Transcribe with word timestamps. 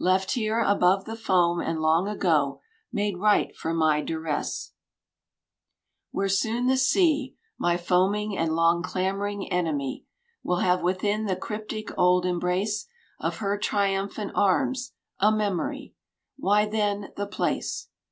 Left 0.00 0.32
here 0.32 0.58
above 0.58 1.04
the 1.04 1.14
foam 1.14 1.60
and 1.60 1.78
long 1.80 2.08
ago 2.08 2.60
Made 2.92 3.18
right 3.18 3.54
for 3.54 3.72
my 3.72 4.00
duress; 4.00 4.72
|27| 6.08 6.08
Where 6.10 6.28
soon 6.28 6.66
the 6.66 6.76
sea, 6.76 7.36
My 7.56 7.76
foaming 7.76 8.36
and 8.36 8.56
long 8.56 8.82
clamoring 8.82 9.48
enemy, 9.52 10.04
Will 10.42 10.58
have 10.58 10.82
within 10.82 11.26
die 11.26 11.36
cryptic, 11.36 11.96
old 11.96 12.26
embrace 12.26 12.88
Of 13.20 13.36
her 13.36 13.56
trimnphant 13.56 14.32
arms— 14.34 14.90
a 15.20 15.30
memoiy. 15.30 15.92
Why 16.40 16.64
then, 16.64 17.12
the 17.14 17.28
place 17.28 17.86